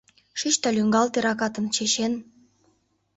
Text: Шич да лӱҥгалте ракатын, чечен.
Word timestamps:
Шич 0.39 0.55
да 0.63 0.69
лӱҥгалте 0.75 1.19
ракатын, 1.25 1.65
чечен. 1.75 2.13